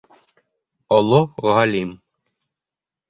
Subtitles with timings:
[0.99, 1.95] Оло ғалим!